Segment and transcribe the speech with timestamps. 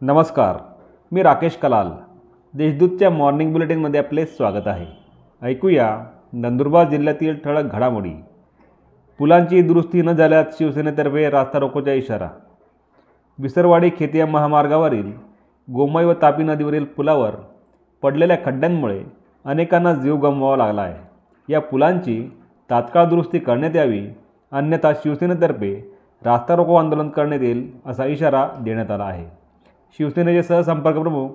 [0.00, 0.56] नमस्कार
[1.12, 1.86] मी राकेश कलाल.
[2.54, 4.86] देशदूतच्या मॉर्निंग बुलेटिनमध्ये आपले स्वागत आहे.
[5.42, 8.12] ऐकूया नंदुरबार जिल्ह्यातील ठळक घडामोडी.
[9.18, 12.28] पुलांची दुरुस्ती न झाल्यास शिवसेनेतर्फे रास्ता रोकोचा इशारा.
[13.38, 15.12] विसरवाडी खेतिया महामार्गावरील
[15.74, 17.30] गोमय व तापी नदीवरील पुलावर
[18.02, 19.04] पडलेल्या खड्ड्यांमुळे
[19.44, 20.96] अनेकांना जीव गमवावा लागला आहे.
[21.48, 22.30] या पुलांची
[22.70, 24.08] तात्काळ दुरुस्ती करण्यात यावी
[24.52, 29.37] अन्यथा शिवसेनेतर्फे रास्ता रोको आंदोलन करण्यात येईल असा इशारा देण्यात आला आहे.
[29.96, 31.28] शिवसेनेचे सहसंपर्क प्रमुख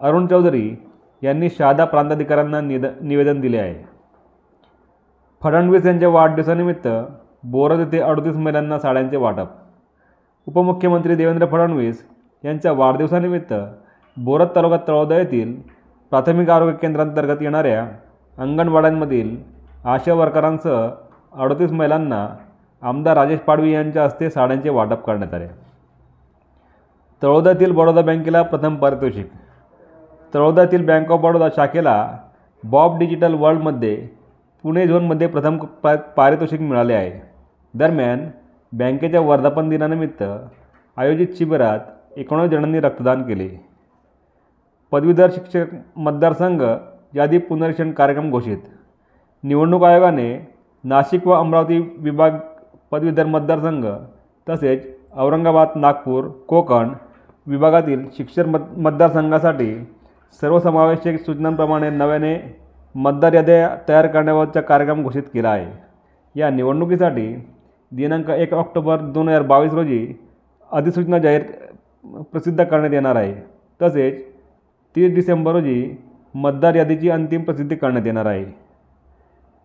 [0.00, 0.76] अरुण चौधरी
[1.22, 3.74] यांनी शहादा प्रांताधिकाऱ्यांना निद निवेदन दिले आहे.
[5.42, 6.88] फडणवीस यांच्या वाढदिवसानिमित्त
[7.44, 9.46] बोरद येथे अडतीस महिलांना साड्यांचे वाटप.
[10.46, 12.04] उपमुख्यमंत्री देवेंद्र फडणवीस
[12.44, 13.52] यांच्या वाढदिवसानिमित्त
[14.16, 15.54] बोरद तालुका तळोदा येथील
[16.12, 17.86] प्राथमिक आरोग्य केंद्रांतर्गत येणाऱ्या
[18.38, 19.36] अंगणवाड्यांमधील
[19.84, 20.88] आशा वर्करांसह
[21.42, 22.26] अडतीस महिलांना
[22.82, 25.46] आमदार राजेश पाडवी यांच्या हस्ते साड्यांचे वाटप करण्यात आले.
[27.22, 29.26] तळोदातील बडोदा बँकेला प्रथम पारितोषिक.
[30.34, 31.96] तळोदातील बँक ऑफ बडोदा शाखेला
[32.64, 33.96] बॉब डिजिटल वर्ल्डमध्ये
[34.64, 37.20] पुणे झोनमध्ये प्रथम पा पारितोषिक मिळाले आहे.
[37.74, 38.28] दरम्यान
[38.72, 40.22] बँकेच्या वर्धापन दिनानिमित्त
[40.96, 41.80] आयोजित शिबिरात
[42.16, 43.48] एकोणीस जणांनी रक्तदान केले.
[44.92, 46.62] पदवीधर शिक्षक मतदारसंघ
[47.14, 48.58] यादी पुनरीक्षण कार्यक्रम घोषित.
[49.44, 50.28] निवडणूक आयोगाने
[50.84, 52.38] नाशिक व अमरावती विभाग
[52.92, 53.86] पदवीधर मतदारसंघ
[54.46, 56.92] तसेच औरंगाबाद नागपूर कोकण
[57.46, 59.74] विभागातील शिक्षण मत मतदारसंघासाठी
[60.40, 62.36] सर्वसमावेशक सूचनांप्रमाणे नव्याने
[62.94, 65.66] मतदार याद्या तयार करण्याबाबतचा कार्यक्रम घोषित केला आहे.
[66.34, 67.26] या निवडणुकीसाठी
[67.92, 70.14] दिनांक एक ऑक्टोबर दोन हजार बावीस रोजी
[70.72, 71.42] अधिसूचना जाहीर
[72.32, 73.34] प्रसिद्ध करण्यात येणार आहे.
[73.82, 74.22] तसेच
[74.96, 75.96] तीस डिसेंबर रोजी
[76.34, 78.44] मतदार यादीची अंतिम प्रसिद्धी करण्यात येणार आहे.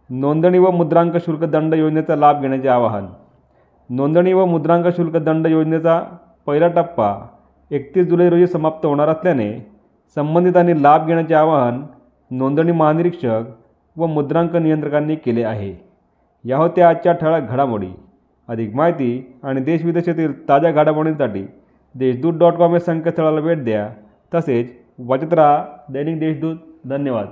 [0.10, 3.06] नोंदणी व मुद्रांक शुल्क दंड योजनेचा लाभ घेण्याचे आवाहन.
[3.90, 6.02] नोंदणी व मुद्रांक शुल्क दंड योजनेचा
[6.46, 7.16] पहिला टप्पा
[7.72, 9.72] एकतीस जुलै रोजी समाप्त होणार असल्याने
[10.16, 11.84] संबंधितांनी लाभ घेण्याचे आवाहन
[12.32, 13.42] नोंदणी महानिरीक्षक
[13.98, 15.76] व मुद्रांक नियंत्रकांनी केले आहे.
[16.44, 17.90] या होत्या आजच्या ठळक घडामोडी.
[18.48, 21.48] अधिक माहिती आणि देशविदेशातील ताज्या घडामोडींसाठी
[21.96, 23.90] देशदूत डॉट कॉम या संकेतस्थळाला भेट द्या.
[24.36, 26.56] तसेच वाचत राहा दैनिक देशदूत.
[26.86, 27.28] धन्यवाद.